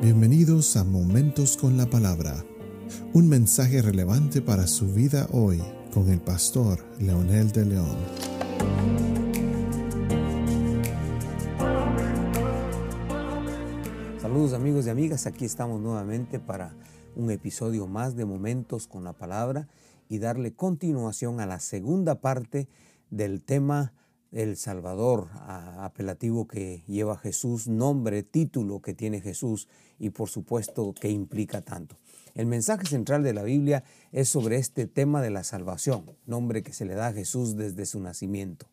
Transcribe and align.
Bienvenidos 0.00 0.76
a 0.76 0.84
Momentos 0.84 1.56
con 1.56 1.76
la 1.76 1.86
Palabra, 1.86 2.44
un 3.14 3.28
mensaje 3.28 3.82
relevante 3.82 4.40
para 4.40 4.68
su 4.68 4.94
vida 4.94 5.26
hoy 5.32 5.60
con 5.92 6.08
el 6.08 6.20
pastor 6.20 6.78
Leonel 7.00 7.50
de 7.50 7.64
León. 7.64 7.96
Saludos 14.22 14.52
amigos 14.52 14.86
y 14.86 14.90
amigas, 14.90 15.26
aquí 15.26 15.44
estamos 15.44 15.80
nuevamente 15.80 16.38
para 16.38 16.76
un 17.16 17.32
episodio 17.32 17.88
más 17.88 18.14
de 18.14 18.24
Momentos 18.24 18.86
con 18.86 19.02
la 19.02 19.14
Palabra 19.14 19.66
y 20.08 20.20
darle 20.20 20.54
continuación 20.54 21.40
a 21.40 21.46
la 21.46 21.58
segunda 21.58 22.20
parte 22.20 22.68
del 23.10 23.42
tema 23.42 23.92
el 24.30 24.56
Salvador, 24.56 25.28
apelativo 25.78 26.46
que 26.46 26.82
lleva 26.86 27.16
Jesús, 27.16 27.66
nombre, 27.66 28.22
título 28.22 28.80
que 28.80 28.94
tiene 28.94 29.20
Jesús 29.20 29.68
y 29.98 30.10
por 30.10 30.28
supuesto 30.28 30.94
que 30.94 31.10
implica 31.10 31.62
tanto. 31.62 31.96
El 32.34 32.46
mensaje 32.46 32.86
central 32.86 33.22
de 33.22 33.32
la 33.32 33.42
Biblia 33.42 33.84
es 34.12 34.28
sobre 34.28 34.56
este 34.56 34.86
tema 34.86 35.22
de 35.22 35.30
la 35.30 35.44
salvación, 35.44 36.04
nombre 36.26 36.62
que 36.62 36.72
se 36.72 36.84
le 36.84 36.94
da 36.94 37.08
a 37.08 37.12
Jesús 37.12 37.56
desde 37.56 37.86
su 37.86 38.00
nacimiento. 38.00 38.66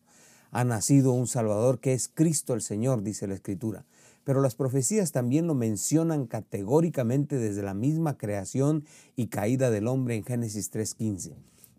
Ha 0.52 0.64
nacido 0.64 1.12
un 1.12 1.26
Salvador 1.26 1.80
que 1.80 1.92
es 1.92 2.08
Cristo 2.08 2.54
el 2.54 2.60
Señor, 2.60 3.02
dice 3.02 3.26
la 3.26 3.34
Escritura. 3.34 3.84
Pero 4.24 4.40
las 4.40 4.54
profecías 4.54 5.12
también 5.12 5.46
lo 5.46 5.54
mencionan 5.54 6.26
categóricamente 6.26 7.38
desde 7.38 7.62
la 7.62 7.74
misma 7.74 8.18
creación 8.18 8.84
y 9.14 9.28
caída 9.28 9.70
del 9.70 9.86
hombre 9.86 10.16
en 10.16 10.24
Génesis 10.24 10.72
3.15. 10.72 11.34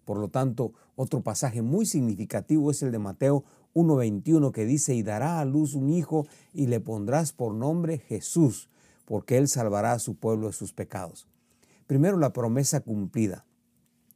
Por 0.06 0.18
lo 0.18 0.30
tanto, 0.30 0.74
otro 0.96 1.22
pasaje 1.22 1.62
muy 1.62 1.86
significativo 1.86 2.72
es 2.72 2.82
el 2.82 2.92
de 2.92 3.00
Mateo 3.00 3.44
1.21 3.78 4.52
que 4.52 4.66
dice, 4.66 4.96
y 4.96 5.04
dará 5.04 5.40
a 5.40 5.46
luz 5.46 5.76
un 5.76 5.92
hijo 5.92 6.26
y 6.52 6.66
le 6.66 6.80
pondrás 6.80 7.32
por 7.32 7.54
nombre 7.54 8.00
Jesús, 8.00 8.70
porque 9.06 9.38
él 9.38 9.48
salvará 9.48 9.92
a 9.92 10.00
su 10.00 10.16
pueblo 10.16 10.48
de 10.48 10.54
sus 10.54 10.74
pecados. 10.74 11.28
Primero 11.86 12.18
la 12.18 12.34
promesa 12.34 12.80
cumplida, 12.80 13.46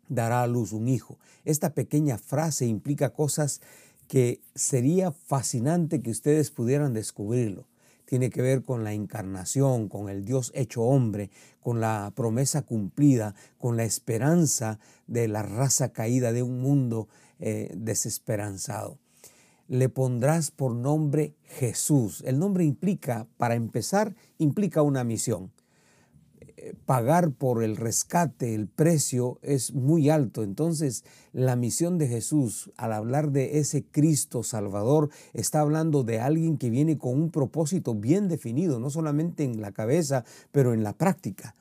dará 0.10 0.42
a 0.42 0.48
luz 0.48 0.74
un 0.74 0.88
hijo. 0.88 1.20
Esta 1.46 1.76
pequeña 1.76 2.18
frase 2.18 2.66
implica 2.66 3.14
cosas 3.14 3.62
que 4.08 4.42
sería 4.56 5.12
fascinante 5.12 6.02
que 6.02 6.10
ustedes 6.10 6.50
pudieran 6.50 6.94
descubrirlo. 6.94 7.68
Tiene 8.06 8.32
que 8.32 8.42
ver 8.42 8.64
con 8.64 8.84
la 8.84 8.94
encarnación, 8.94 9.88
con 9.88 10.10
el 10.10 10.26
Dios 10.26 10.52
hecho 10.56 10.82
hombre, 10.82 11.30
con 11.62 11.80
la 11.80 12.12
promesa 12.16 12.64
cumplida, 12.64 13.36
con 13.60 13.78
la 13.78 13.84
esperanza 13.84 14.80
de 15.06 15.28
la 15.28 15.44
raza 15.44 15.94
caída 15.94 16.34
de 16.34 16.42
un 16.42 16.60
mundo 16.62 17.08
eh, 17.40 17.72
desesperanzado 17.78 18.98
le 19.68 19.90
pondrás 19.90 20.52
por 20.52 20.76
nombre 20.76 21.36
Jesús. 21.44 22.24
El 22.26 22.40
nombre 22.40 22.64
implica, 22.64 23.28
para 23.38 23.56
empezar, 23.56 24.16
implica 24.38 24.82
una 24.82 25.04
misión. 25.04 25.52
Eh, 26.58 26.76
pagar 26.86 27.32
por 27.32 27.64
el 27.64 27.76
rescate, 27.76 28.54
el 28.54 28.68
precio 28.68 29.40
es 29.42 29.74
muy 29.74 30.10
alto. 30.10 30.44
Entonces, 30.44 31.04
la 31.34 31.56
misión 31.56 31.98
de 31.98 32.08
Jesús, 32.08 32.72
al 32.78 32.94
hablar 32.94 33.32
de 33.32 33.60
ese 33.60 33.84
Cristo 33.84 34.44
Salvador, 34.44 35.10
está 35.34 35.62
hablando 35.62 36.04
de 36.04 36.20
alguien 36.20 36.58
que 36.58 36.70
viene 36.70 36.98
con 36.98 37.20
un 37.20 37.32
propósito 37.32 37.96
bien 37.96 38.28
definido, 38.28 38.80
no 38.80 38.90
solamente 38.90 39.44
en 39.44 39.62
la 39.62 39.72
cabeza, 39.72 40.24
pero 40.52 40.74
en 40.74 40.84
la 40.84 40.94
práctica 40.94 41.56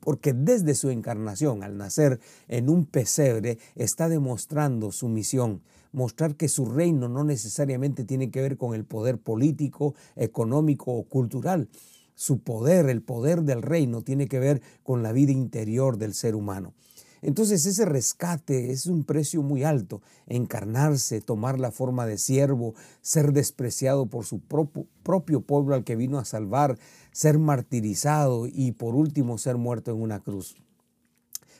porque 0.00 0.32
desde 0.32 0.74
su 0.74 0.90
encarnación, 0.90 1.62
al 1.62 1.76
nacer 1.76 2.20
en 2.48 2.68
un 2.68 2.86
pesebre, 2.86 3.58
está 3.76 4.08
demostrando 4.08 4.92
su 4.92 5.08
misión, 5.08 5.62
mostrar 5.92 6.36
que 6.36 6.48
su 6.48 6.66
reino 6.66 7.08
no 7.08 7.24
necesariamente 7.24 8.04
tiene 8.04 8.30
que 8.30 8.40
ver 8.40 8.56
con 8.56 8.74
el 8.74 8.84
poder 8.84 9.18
político, 9.18 9.94
económico 10.16 10.92
o 10.92 11.04
cultural. 11.04 11.68
Su 12.14 12.40
poder, 12.40 12.88
el 12.90 13.02
poder 13.02 13.42
del 13.42 13.62
reino, 13.62 14.02
tiene 14.02 14.28
que 14.28 14.38
ver 14.38 14.60
con 14.82 15.02
la 15.02 15.12
vida 15.12 15.32
interior 15.32 15.96
del 15.96 16.14
ser 16.14 16.34
humano. 16.34 16.74
Entonces 17.22 17.66
ese 17.66 17.84
rescate 17.84 18.70
es 18.70 18.86
un 18.86 19.04
precio 19.04 19.42
muy 19.42 19.62
alto, 19.62 20.00
encarnarse, 20.26 21.20
tomar 21.20 21.58
la 21.58 21.70
forma 21.70 22.06
de 22.06 22.18
siervo, 22.18 22.74
ser 23.02 23.32
despreciado 23.32 24.06
por 24.06 24.24
su 24.24 24.40
propio, 24.40 25.40
pueblo 25.42 25.74
al 25.74 25.84
que 25.84 25.96
vino 25.96 26.18
a 26.18 26.24
salvar, 26.24 26.78
ser 27.12 27.38
martirizado 27.38 28.46
y 28.46 28.72
por 28.72 28.94
último 28.94 29.38
ser 29.38 29.56
muerto 29.56 29.90
en 29.90 30.00
una 30.00 30.20
cruz. 30.20 30.56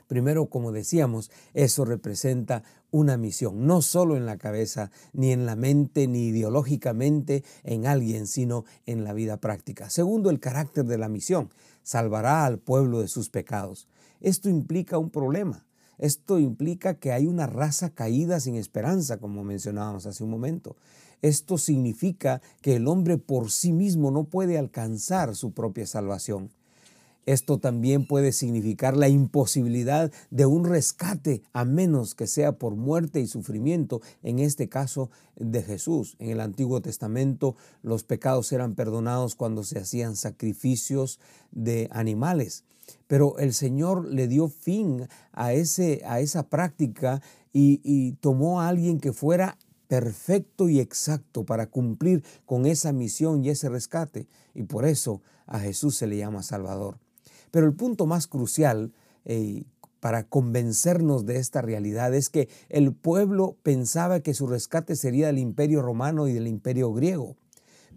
Primero, 0.06 0.46
como 0.46 0.72
decíamos, 0.72 1.30
eso 1.54 1.84
representa 1.84 2.64
una 2.90 3.16
misión, 3.16 3.66
no 3.66 3.80
solo 3.80 4.16
en 4.16 4.26
la 4.26 4.38
cabeza, 4.38 4.90
ni 5.12 5.30
en 5.30 5.46
la 5.46 5.54
mente, 5.54 6.08
ni 6.08 6.28
ideológicamente 6.28 7.44
en 7.62 7.86
alguien, 7.86 8.26
sino 8.26 8.64
en 8.86 9.04
la 9.04 9.12
vida 9.12 9.36
práctica. 9.36 9.88
Segundo, 9.88 10.30
el 10.30 10.40
carácter 10.40 10.84
de 10.86 10.98
la 10.98 11.08
misión. 11.08 11.50
Salvará 11.84 12.44
al 12.44 12.58
pueblo 12.58 13.00
de 13.00 13.06
sus 13.06 13.30
pecados. 13.30 13.86
Esto 14.20 14.48
implica 14.48 14.98
un 14.98 15.10
problema. 15.10 15.66
Esto 15.98 16.38
implica 16.38 16.94
que 16.94 17.12
hay 17.12 17.26
una 17.26 17.46
raza 17.46 17.90
caída 17.90 18.40
sin 18.40 18.56
esperanza, 18.56 19.18
como 19.18 19.44
mencionábamos 19.44 20.06
hace 20.06 20.24
un 20.24 20.30
momento. 20.30 20.76
Esto 21.20 21.58
significa 21.58 22.40
que 22.62 22.76
el 22.76 22.88
hombre 22.88 23.18
por 23.18 23.50
sí 23.50 23.72
mismo 23.72 24.10
no 24.10 24.24
puede 24.24 24.56
alcanzar 24.56 25.36
su 25.36 25.52
propia 25.52 25.86
salvación. 25.86 26.50
Esto 27.26 27.58
también 27.58 28.06
puede 28.06 28.32
significar 28.32 28.96
la 28.96 29.08
imposibilidad 29.08 30.10
de 30.30 30.46
un 30.46 30.64
rescate 30.64 31.42
a 31.52 31.64
menos 31.64 32.14
que 32.14 32.26
sea 32.26 32.52
por 32.52 32.76
muerte 32.76 33.20
y 33.20 33.26
sufrimiento, 33.26 34.00
en 34.22 34.38
este 34.38 34.68
caso 34.68 35.10
de 35.36 35.62
Jesús. 35.62 36.16
En 36.18 36.30
el 36.30 36.40
Antiguo 36.40 36.80
Testamento 36.80 37.56
los 37.82 38.04
pecados 38.04 38.50
eran 38.52 38.74
perdonados 38.74 39.34
cuando 39.34 39.64
se 39.64 39.78
hacían 39.78 40.16
sacrificios 40.16 41.20
de 41.52 41.88
animales. 41.92 42.64
Pero 43.06 43.38
el 43.38 43.54
Señor 43.54 44.06
le 44.06 44.28
dio 44.28 44.48
fin 44.48 45.08
a, 45.32 45.52
ese, 45.52 46.02
a 46.06 46.20
esa 46.20 46.48
práctica 46.48 47.22
y, 47.52 47.80
y 47.82 48.12
tomó 48.12 48.60
a 48.60 48.68
alguien 48.68 49.00
que 49.00 49.12
fuera 49.12 49.58
perfecto 49.88 50.68
y 50.68 50.78
exacto 50.78 51.44
para 51.44 51.66
cumplir 51.66 52.22
con 52.46 52.64
esa 52.66 52.92
misión 52.92 53.44
y 53.44 53.50
ese 53.50 53.68
rescate. 53.68 54.28
Y 54.54 54.62
por 54.62 54.84
eso 54.84 55.20
a 55.46 55.58
Jesús 55.58 55.96
se 55.96 56.06
le 56.06 56.16
llama 56.16 56.42
Salvador. 56.42 56.98
Pero 57.50 57.66
el 57.66 57.74
punto 57.74 58.06
más 58.06 58.26
crucial 58.26 58.92
eh, 59.24 59.64
para 60.00 60.24
convencernos 60.24 61.26
de 61.26 61.36
esta 61.36 61.60
realidad 61.60 62.14
es 62.14 62.30
que 62.30 62.48
el 62.68 62.92
pueblo 62.92 63.56
pensaba 63.62 64.20
que 64.20 64.34
su 64.34 64.46
rescate 64.46 64.96
sería 64.96 65.26
del 65.26 65.38
imperio 65.38 65.82
romano 65.82 66.26
y 66.26 66.32
del 66.32 66.46
imperio 66.46 66.92
griego, 66.92 67.36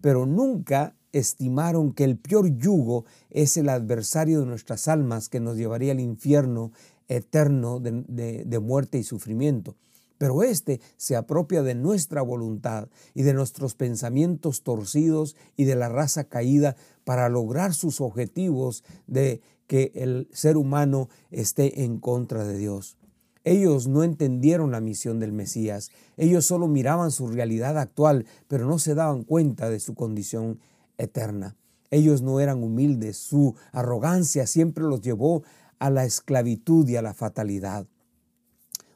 pero 0.01 0.25
nunca 0.25 0.95
estimaron 1.13 1.93
que 1.93 2.03
el 2.03 2.17
peor 2.17 2.57
yugo 2.57 3.05
es 3.29 3.55
el 3.55 3.69
adversario 3.69 4.41
de 4.41 4.45
nuestras 4.45 4.89
almas 4.89 5.29
que 5.29 5.39
nos 5.39 5.55
llevaría 5.55 5.93
al 5.93 6.01
infierno 6.01 6.73
eterno 7.07 7.79
de 7.79 8.59
muerte 8.59 8.97
y 8.97 9.03
sufrimiento. 9.03 9.75
Pero 10.17 10.43
éste 10.43 10.79
se 10.95 11.15
apropia 11.15 11.63
de 11.63 11.75
nuestra 11.75 12.21
voluntad 12.21 12.87
y 13.13 13.23
de 13.23 13.33
nuestros 13.33 13.75
pensamientos 13.75 14.63
torcidos 14.63 15.35
y 15.57 15.65
de 15.65 15.75
la 15.75 15.89
raza 15.89 16.25
caída 16.25 16.75
para 17.03 17.29
lograr 17.29 17.73
sus 17.73 17.99
objetivos 17.99 18.83
de 19.07 19.41
que 19.67 19.91
el 19.95 20.29
ser 20.31 20.55
humano 20.57 21.09
esté 21.31 21.83
en 21.83 21.99
contra 21.99 22.45
de 22.45 22.57
Dios. 22.57 22.97
Ellos 23.43 23.87
no 23.87 24.03
entendieron 24.03 24.71
la 24.71 24.79
misión 24.79 25.19
del 25.19 25.33
Mesías, 25.33 25.91
ellos 26.15 26.45
solo 26.45 26.69
miraban 26.69 27.11
su 27.11 27.27
realidad 27.27 27.77
actual, 27.77 28.25
pero 28.47 28.65
no 28.65 28.79
se 28.79 28.95
daban 28.95 29.23
cuenta 29.23 29.69
de 29.69 29.81
su 29.81 29.95
condición 29.95 30.59
eterna. 30.97 31.55
Ellos 31.91 32.21
no 32.21 32.39
eran 32.39 32.63
humildes, 32.63 33.17
su 33.17 33.55
arrogancia 33.71 34.47
siempre 34.47 34.83
los 34.83 35.01
llevó 35.01 35.43
a 35.79 35.89
la 35.89 36.05
esclavitud 36.05 36.87
y 36.87 36.95
a 36.95 37.01
la 37.01 37.13
fatalidad. 37.13 37.85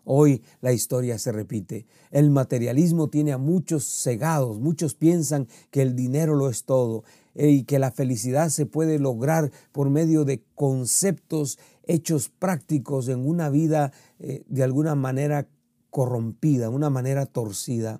Hoy 0.10 0.42
la 0.62 0.72
historia 0.72 1.20
se 1.20 1.34
repite. 1.34 1.86
El 2.12 2.32
materialismo 2.32 3.10
tiene 3.10 3.34
a 3.34 3.38
muchos 3.38 3.84
cegados, 3.84 4.58
muchos 4.60 4.96
piensan 4.96 5.50
que 5.70 5.82
el 5.82 5.98
dinero 5.98 6.34
lo 6.34 6.50
es 6.50 6.64
todo 6.64 7.04
eh, 7.36 7.50
y 7.50 7.64
que 7.66 7.78
la 7.78 7.92
felicidad 7.92 8.48
se 8.48 8.66
puede 8.66 9.00
lograr 9.00 9.52
por 9.74 9.90
medio 9.90 10.24
de 10.24 10.42
conceptos 10.56 11.60
hechos 11.84 12.30
prácticos 12.30 13.10
en 13.10 13.28
una 13.28 13.50
vida 13.50 13.92
eh, 14.20 14.46
de 14.48 14.64
alguna 14.64 14.96
manera 14.96 15.50
corrompida, 15.90 16.70
una 16.70 16.90
manera 16.90 17.26
torcida. 17.26 18.00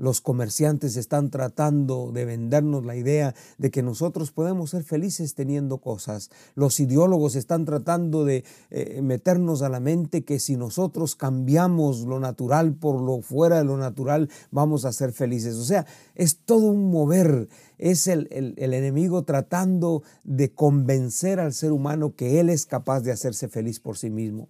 Los 0.00 0.22
comerciantes 0.22 0.96
están 0.96 1.28
tratando 1.28 2.10
de 2.10 2.24
vendernos 2.24 2.86
la 2.86 2.96
idea 2.96 3.34
de 3.58 3.70
que 3.70 3.82
nosotros 3.82 4.32
podemos 4.32 4.70
ser 4.70 4.82
felices 4.82 5.34
teniendo 5.34 5.76
cosas. 5.76 6.30
Los 6.54 6.80
ideólogos 6.80 7.36
están 7.36 7.66
tratando 7.66 8.24
de 8.24 8.42
eh, 8.70 9.02
meternos 9.02 9.60
a 9.60 9.68
la 9.68 9.78
mente 9.78 10.24
que 10.24 10.38
si 10.38 10.56
nosotros 10.56 11.16
cambiamos 11.16 12.06
lo 12.06 12.18
natural 12.18 12.72
por 12.72 12.98
lo 12.98 13.20
fuera 13.20 13.58
de 13.58 13.64
lo 13.64 13.76
natural, 13.76 14.30
vamos 14.50 14.86
a 14.86 14.92
ser 14.92 15.12
felices. 15.12 15.56
O 15.56 15.64
sea, 15.64 15.84
es 16.14 16.38
todo 16.46 16.68
un 16.68 16.90
mover. 16.90 17.50
Es 17.76 18.06
el, 18.06 18.28
el 18.30 18.72
enemigo 18.72 19.24
tratando 19.24 20.02
de 20.24 20.50
convencer 20.50 21.40
al 21.40 21.52
ser 21.52 21.72
humano 21.72 22.14
que 22.16 22.40
él 22.40 22.48
es 22.48 22.64
capaz 22.64 23.02
de 23.02 23.12
hacerse 23.12 23.48
feliz 23.48 23.80
por 23.80 23.98
sí 23.98 24.08
mismo. 24.08 24.48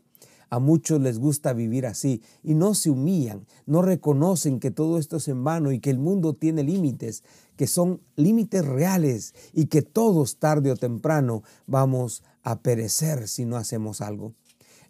A 0.50 0.58
muchos 0.58 1.00
les 1.00 1.20
gusta 1.20 1.52
vivir 1.52 1.86
así 1.86 2.22
y 2.42 2.54
no 2.54 2.74
se 2.74 2.90
humillan, 2.90 3.46
no 3.66 3.82
reconocen 3.82 4.58
que 4.58 4.72
todo 4.72 4.98
esto 4.98 5.18
es 5.18 5.28
en 5.28 5.44
vano 5.44 5.70
y 5.70 5.78
que 5.78 5.90
el 5.90 5.98
mundo 5.98 6.34
tiene 6.34 6.64
límites, 6.64 7.22
que 7.56 7.68
son 7.68 8.00
límites 8.16 8.66
reales 8.66 9.32
y 9.54 9.66
que 9.66 9.82
todos 9.82 10.38
tarde 10.38 10.72
o 10.72 10.76
temprano 10.76 11.44
vamos 11.68 12.24
a 12.42 12.62
perecer 12.62 13.28
si 13.28 13.44
no 13.44 13.56
hacemos 13.56 14.00
algo. 14.00 14.34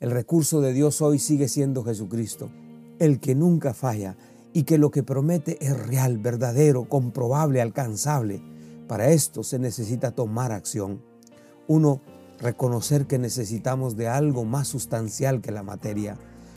El 0.01 0.11
recurso 0.11 0.63
de 0.63 0.73
Dios 0.73 1.03
hoy 1.03 1.19
sigue 1.19 1.47
siendo 1.47 1.85
Jesucristo, 1.85 2.49
el 2.99 3.21
que 3.21 3.35
nunca 3.35 3.75
falla 3.75 4.17
y 4.55 4.63
que 4.63 4.79
lo 4.79 4.91
que 4.91 5.03
promete 5.03 5.59
es 5.65 5.79
real, 5.79 6.17
verdadero, 6.17 6.89
comprobable, 6.89 7.61
alcanzable. 7.61 8.43
Para 8.89 9.11
esto 9.11 9.43
se 9.43 9.59
necesita 9.59 10.13
tomar 10.13 10.53
acción. 10.53 11.03
Uno, 11.69 12.01
reconocer 12.41 13.07
que 13.07 13.19
necesitamos 13.19 13.97
de 13.97 14.09
algo 14.09 14.45
más 14.45 14.69
sustancial 14.69 15.41
que 15.41 15.53
la 15.53 15.63
materia. 15.63 16.17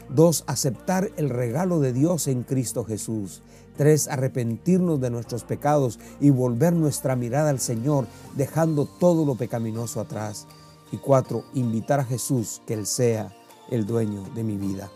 Dos, 0.09 0.43
aceptar 0.47 1.11
el 1.17 1.29
regalo 1.29 1.79
de 1.79 1.93
Dios 1.93 2.27
en 2.27 2.43
Cristo 2.43 2.83
Jesús. 2.83 3.41
Tres, 3.77 4.07
arrepentirnos 4.07 5.01
de 5.01 5.09
nuestros 5.09 5.43
pecados 5.43 5.99
y 6.19 6.29
volver 6.29 6.73
nuestra 6.73 7.15
mirada 7.15 7.49
al 7.49 7.59
Señor, 7.59 8.07
dejando 8.35 8.85
todo 8.85 9.25
lo 9.25 9.35
pecaminoso 9.35 9.99
atrás. 9.99 10.47
Y 10.91 10.97
cuatro, 10.97 11.43
invitar 11.53 11.99
a 11.99 12.05
Jesús 12.05 12.61
que 12.67 12.75
Él 12.75 12.85
sea 12.85 13.35
el 13.69 13.85
dueño 13.85 14.23
de 14.35 14.43
mi 14.43 14.57
vida. 14.57 14.89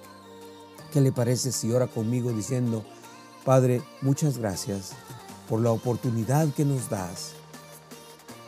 ¿Qué 0.91 1.01
le 1.01 1.11
parece 1.11 1.51
si 1.51 1.71
ora 1.71 1.87
conmigo 1.87 2.31
diciendo, 2.31 2.83
Padre, 3.43 3.81
muchas 4.01 4.37
gracias 4.37 4.91
por 5.49 5.61
la 5.61 5.71
oportunidad 5.71 6.53
que 6.53 6.65
nos 6.65 6.89
das 6.89 7.36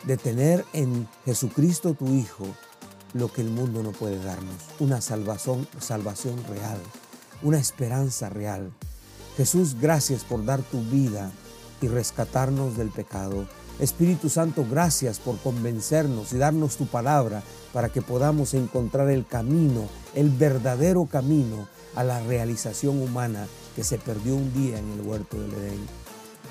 de 0.04 0.16
tener 0.16 0.64
en 0.72 1.08
Jesucristo 1.24 1.94
tu 1.94 2.06
Hijo 2.08 2.46
lo 3.12 3.32
que 3.32 3.40
el 3.42 3.50
mundo 3.50 3.82
no 3.82 3.92
puede 3.92 4.22
darnos, 4.22 4.54
una 4.78 5.00
salvación, 5.00 5.66
salvación 5.78 6.42
real, 6.48 6.78
una 7.42 7.58
esperanza 7.58 8.28
real. 8.28 8.70
Jesús, 9.36 9.76
gracias 9.80 10.24
por 10.24 10.44
dar 10.44 10.62
tu 10.62 10.80
vida 10.82 11.30
y 11.80 11.88
rescatarnos 11.88 12.76
del 12.76 12.90
pecado. 12.90 13.46
Espíritu 13.78 14.28
Santo, 14.28 14.66
gracias 14.70 15.18
por 15.18 15.38
convencernos 15.38 16.32
y 16.32 16.38
darnos 16.38 16.76
tu 16.76 16.86
palabra 16.86 17.42
para 17.72 17.88
que 17.88 18.02
podamos 18.02 18.52
encontrar 18.54 19.08
el 19.08 19.26
camino, 19.26 19.88
el 20.14 20.28
verdadero 20.28 21.06
camino 21.06 21.66
a 21.94 22.04
la 22.04 22.20
realización 22.20 23.00
humana 23.00 23.46
que 23.74 23.82
se 23.82 23.98
perdió 23.98 24.36
un 24.36 24.52
día 24.52 24.78
en 24.78 24.92
el 24.92 25.00
huerto 25.00 25.40
del 25.40 25.52
Edén. 25.52 25.86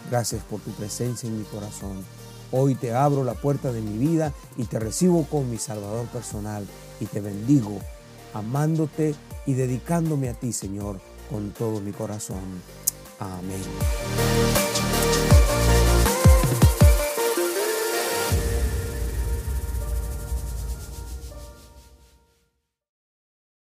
Gracias 0.09 0.43
por 0.43 0.59
tu 0.61 0.71
presencia 0.71 1.29
en 1.29 1.37
mi 1.37 1.43
corazón. 1.45 2.03
Hoy 2.51 2.75
te 2.75 2.93
abro 2.93 3.23
la 3.23 3.35
puerta 3.35 3.71
de 3.71 3.81
mi 3.81 3.97
vida 3.97 4.33
y 4.57 4.65
te 4.65 4.79
recibo 4.79 5.25
con 5.25 5.49
mi 5.49 5.57
Salvador 5.57 6.07
personal 6.07 6.65
y 6.99 7.05
te 7.05 7.21
bendigo, 7.21 7.79
amándote 8.33 9.15
y 9.45 9.53
dedicándome 9.53 10.29
a 10.29 10.33
ti, 10.33 10.51
Señor, 10.51 10.99
con 11.29 11.51
todo 11.51 11.79
mi 11.79 11.91
corazón. 11.91 12.61
Amén. 13.19 13.61